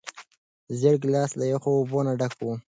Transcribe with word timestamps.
زېړ 0.79 0.95
ګیلاس 1.03 1.31
له 1.39 1.45
یخو 1.53 1.71
اوبو 1.77 1.99
نه 2.07 2.13
ډک 2.19 2.33
و. 2.43 2.47